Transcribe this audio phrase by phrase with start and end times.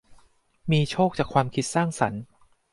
[0.71, 2.21] มีโชคจากความคิดสร้างสรรค์